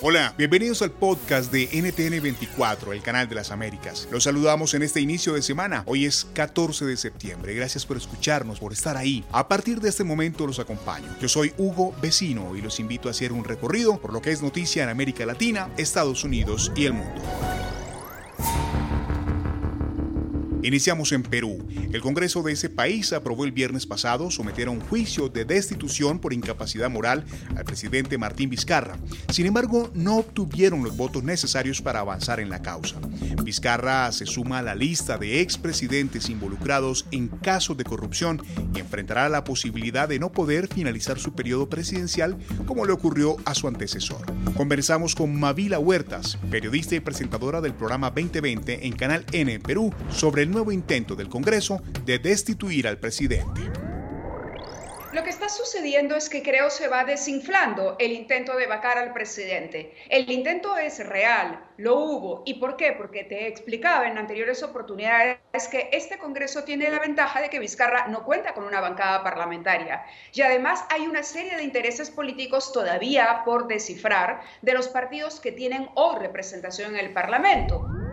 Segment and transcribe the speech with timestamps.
[0.00, 4.06] Hola, bienvenidos al podcast de NTN24, el canal de las Américas.
[4.12, 5.82] Los saludamos en este inicio de semana.
[5.86, 7.52] Hoy es 14 de septiembre.
[7.52, 9.24] Gracias por escucharnos, por estar ahí.
[9.32, 11.08] A partir de este momento los acompaño.
[11.20, 14.40] Yo soy Hugo Vecino y los invito a hacer un recorrido por lo que es
[14.40, 17.20] noticia en América Latina, Estados Unidos y el mundo.
[20.62, 21.64] Iniciamos en Perú.
[21.92, 26.18] El Congreso de ese país aprobó el viernes pasado someter a un juicio de destitución
[26.18, 27.24] por incapacidad moral
[27.56, 28.98] al presidente Martín Vizcarra.
[29.30, 32.96] Sin embargo, no obtuvieron los votos necesarios para avanzar en la causa.
[33.44, 38.42] Vizcarra se suma a la lista de expresidentes involucrados en casos de corrupción
[38.74, 43.54] y enfrentará la posibilidad de no poder finalizar su periodo presidencial como le ocurrió a
[43.54, 44.26] su antecesor.
[44.56, 50.47] Conversamos con Mavila Huertas, periodista y presentadora del programa 2020 en Canal N Perú, sobre
[50.48, 53.60] el nuevo intento del Congreso de destituir al presidente.
[55.12, 59.12] Lo que está sucediendo es que creo se va desinflando el intento de vacar al
[59.12, 59.94] presidente.
[60.08, 62.42] El intento es real, lo hubo.
[62.46, 62.92] ¿Y por qué?
[62.92, 65.38] Porque te explicaba en anteriores oportunidades
[65.70, 70.04] que este Congreso tiene la ventaja de que Vizcarra no cuenta con una bancada parlamentaria.
[70.32, 75.52] Y además hay una serie de intereses políticos todavía por descifrar de los partidos que
[75.52, 78.07] tienen hoy representación en el Parlamento.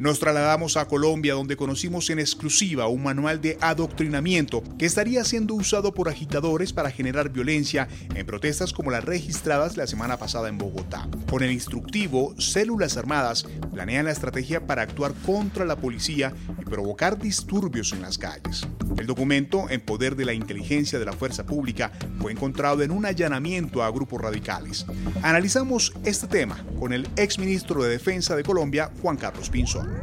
[0.00, 5.52] Nos trasladamos a Colombia donde conocimos en exclusiva un manual de adoctrinamiento que estaría siendo
[5.52, 10.56] usado por agitadores para generar violencia en protestas como las registradas la semana pasada en
[10.56, 11.06] Bogotá.
[11.28, 13.44] Con el instructivo, células armadas
[13.74, 18.66] planean la estrategia para actuar contra la policía y provocar disturbios en las calles.
[18.96, 23.04] El documento, en poder de la inteligencia de la fuerza pública, fue encontrado en un
[23.04, 24.86] allanamiento a grupos radicales.
[25.22, 29.99] Analizamos este tema con el exministro de Defensa de Colombia, Juan Carlos Pinzón.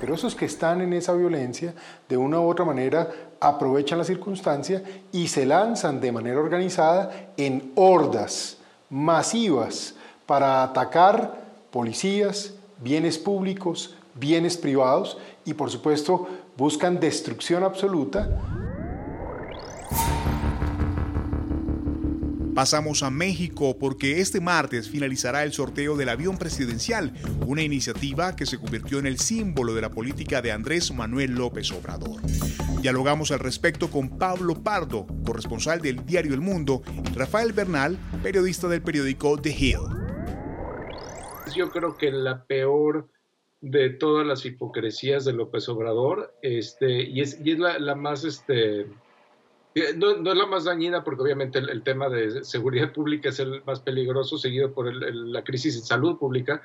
[0.00, 1.74] Pero esos que están en esa violencia,
[2.08, 7.72] de una u otra manera, aprovechan la circunstancia y se lanzan de manera organizada en
[7.74, 8.56] hordas
[8.88, 9.94] masivas
[10.24, 11.34] para atacar
[11.70, 18.28] policías, bienes públicos, bienes privados y por supuesto buscan destrucción absoluta
[22.60, 27.10] Pasamos a México porque este martes finalizará el sorteo del avión presidencial,
[27.46, 31.72] una iniciativa que se convirtió en el símbolo de la política de Andrés Manuel López
[31.72, 32.20] Obrador.
[32.82, 38.68] Dialogamos al respecto con Pablo Pardo, corresponsal del diario El Mundo, y Rafael Bernal, periodista
[38.68, 39.80] del periódico The Hill.
[41.56, 43.08] Yo creo que la peor
[43.62, 48.86] de todas las hipocresías de López Obrador, este, y es, la, más este,
[49.74, 53.62] eh, no, es la más dañina porque obviamente el, tema de seguridad pública es el
[53.64, 56.60] más peligroso, seguido por la crisis en salud pública,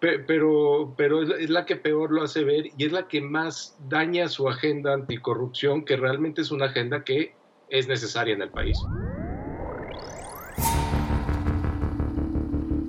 [0.00, 4.28] pero, pero es, la que peor lo hace ver y es la que más daña
[4.28, 7.34] su agenda anticorrupción, que realmente es una agenda que
[7.68, 8.78] es necesaria en el país.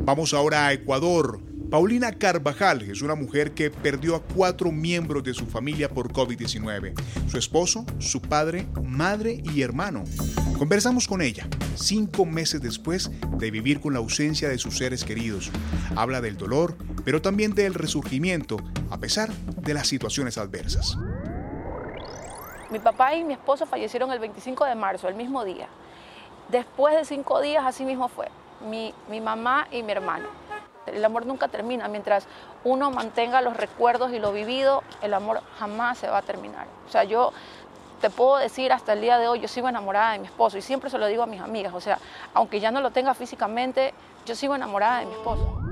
[0.06, 1.40] Vamos ahora a Ecuador.
[1.74, 6.94] Paulina Carvajal es una mujer que perdió a cuatro miembros de su familia por COVID-19.
[7.28, 10.04] Su esposo, su padre, madre y hermano.
[10.60, 13.10] Conversamos con ella cinco meses después
[13.40, 15.50] de vivir con la ausencia de sus seres queridos.
[15.96, 18.58] Habla del dolor, pero también del resurgimiento,
[18.92, 20.96] a pesar de las situaciones adversas.
[22.70, 25.68] Mi papá y mi esposo fallecieron el 25 de marzo, el mismo día.
[26.50, 28.28] Después de cinco días, así mismo fue.
[28.70, 30.44] Mi, mi mamá y mi hermano.
[30.86, 31.88] El amor nunca termina.
[31.88, 32.28] Mientras
[32.64, 36.68] uno mantenga los recuerdos y lo vivido, el amor jamás se va a terminar.
[36.88, 37.32] O sea, yo
[38.02, 40.62] te puedo decir hasta el día de hoy, yo sigo enamorada de mi esposo y
[40.62, 41.74] siempre se lo digo a mis amigas.
[41.74, 42.00] O sea,
[42.34, 43.94] aunque ya no lo tenga físicamente,
[44.26, 45.63] yo sigo enamorada de mi esposo.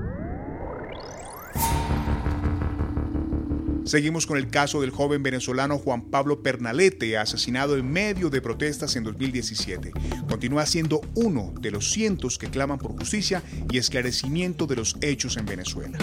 [3.84, 8.94] Seguimos con el caso del joven venezolano Juan Pablo Pernalete, asesinado en medio de protestas
[8.94, 9.92] en 2017.
[10.28, 15.36] Continúa siendo uno de los cientos que claman por justicia y esclarecimiento de los hechos
[15.36, 15.98] en Venezuela.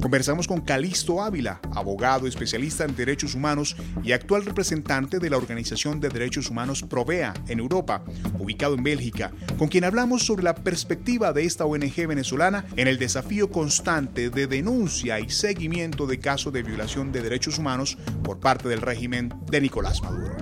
[0.00, 6.00] Conversamos con Calisto Ávila, abogado especialista en derechos humanos y actual representante de la Organización
[6.00, 8.02] de Derechos Humanos Provea en Europa,
[8.38, 12.98] ubicado en Bélgica, con quien hablamos sobre la perspectiva de esta ONG venezolana en el
[12.98, 18.70] desafío constante de denuncia y seguimiento de casos de violación de derechos humanos por parte
[18.70, 20.34] del régimen de Nicolás Maduro.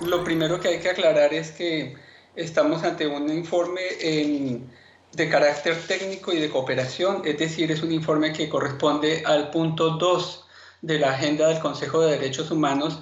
[0.00, 1.94] Lo primero que hay que aclarar es que
[2.34, 4.68] estamos ante un informe en
[5.12, 9.90] de carácter técnico y de cooperación, es decir, es un informe que corresponde al punto
[9.90, 10.44] 2
[10.82, 13.00] de la agenda del Consejo de Derechos Humanos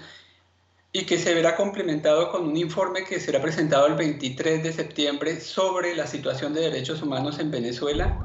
[0.92, 5.40] y que se verá complementado con un informe que será presentado el 23 de septiembre
[5.40, 8.18] sobre la situación de derechos humanos en Venezuela.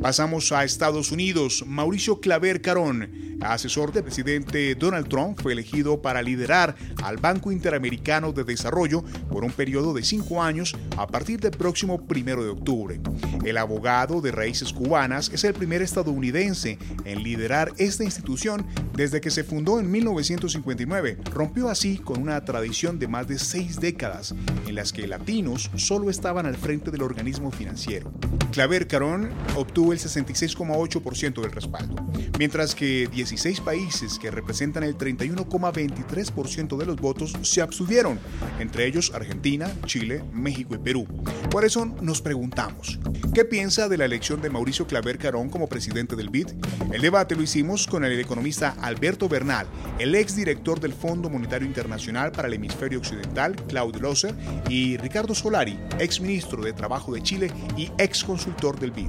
[0.00, 1.64] Pasamos a Estados Unidos.
[1.66, 8.32] Mauricio Claver Carón asesor del presidente Donald Trump, fue elegido para liderar al Banco Interamericano
[8.32, 13.00] de Desarrollo por un periodo de cinco años a partir del próximo primero de octubre.
[13.44, 19.30] El abogado de raíces cubanas es el primer estadounidense en liderar esta institución desde que
[19.30, 21.18] se fundó en 1959.
[21.32, 24.34] Rompió así con una tradición de más de seis décadas
[24.66, 28.12] en las que latinos solo estaban al frente del organismo financiero.
[28.52, 31.96] Claver Carón obtuvo el 66,8% del respaldo,
[32.38, 38.18] mientras que 16 países que representan el 31,23% de los votos se abstuvieron,
[38.58, 41.06] entre ellos Argentina, Chile, México y Perú.
[41.50, 42.98] Por eso nos preguntamos,
[43.32, 46.48] ¿qué piensa de la elección de Mauricio Claver Carón como presidente del BID?
[46.92, 49.66] El debate lo hicimos con el economista Alberto Bernal,
[49.98, 54.34] el exdirector del Fondo Monetario Internacional para el Hemisferio Occidental, Claudio Loser,
[54.68, 59.08] y Ricardo Solari, exministro de Trabajo de Chile y ex consultor del BID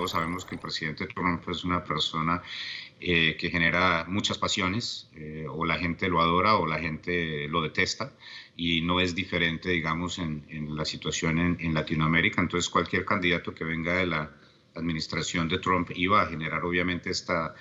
[0.00, 2.42] todos sabemos que el presidente Trump es una persona
[3.00, 7.60] eh, que genera muchas pasiones, eh, o la gente lo adora o la gente lo
[7.60, 8.14] detesta,
[8.56, 12.40] y no es diferente, digamos, en, la situación en, Latinoamérica.
[12.40, 14.34] Entonces, cualquier candidato que venga de la
[14.74, 17.54] administración de Trump iba a generar, obviamente, esta,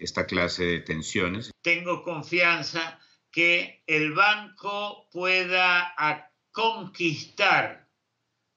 [0.00, 1.52] esta clase de tensiones.
[1.62, 2.98] Tengo confianza
[3.30, 5.94] que el banco pueda
[6.50, 7.86] conquistar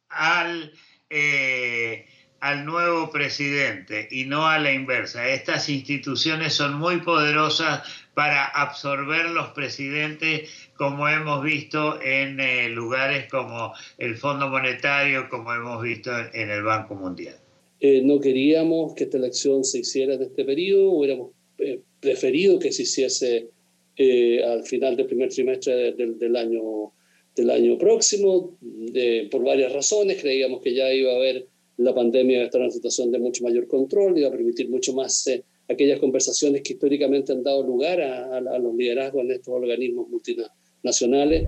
[0.09, 0.73] al...
[1.11, 5.29] Eh, al nuevo presidente y no a la inversa.
[5.29, 7.81] Estas instituciones son muy poderosas
[8.13, 15.53] para absorber los presidentes, como hemos visto en eh, lugares como el Fondo Monetario, como
[15.53, 17.35] hemos visto en el Banco Mundial.
[17.79, 22.71] Eh, no queríamos que esta elección se hiciera en este periodo, hubiéramos eh, preferido que
[22.71, 23.49] se hiciese
[24.47, 26.91] al final del primer trimestre del, año,
[27.35, 28.55] del año próximo,
[29.31, 30.21] por varias razones.
[30.21, 33.19] Creíamos que ya iba a haber la pandemia va a estar en una situación de
[33.19, 37.43] mucho mayor control y va a permitir mucho más eh, aquellas conversaciones que históricamente han
[37.43, 41.47] dado lugar a, a los liderazgos en estos organismos multinacionales.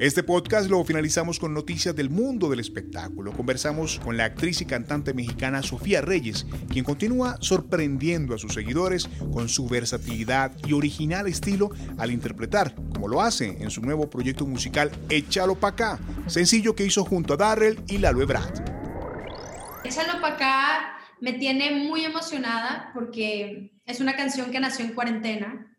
[0.00, 3.32] Este podcast lo finalizamos con noticias del mundo del espectáculo.
[3.32, 9.08] Conversamos con la actriz y cantante mexicana Sofía Reyes, quien continúa sorprendiendo a sus seguidores
[9.32, 14.46] con su versatilidad y original estilo al interpretar, como lo hace en su nuevo proyecto
[14.46, 15.98] musical Échalo pa' acá,
[16.28, 18.54] sencillo que hizo junto a Darrell y Lalo Ebrard.
[19.82, 25.77] Échalo pa' acá me tiene muy emocionada porque es una canción que nació en cuarentena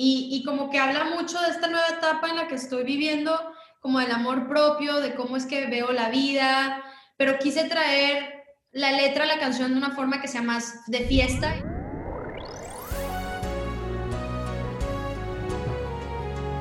[0.00, 3.36] y, como que habla mucho de esta nueva etapa en la que estoy viviendo,
[3.80, 6.84] como del amor propio, de cómo es que veo la vida,
[7.16, 11.77] pero quise traer la letra la canción de una forma que sea más de fiesta.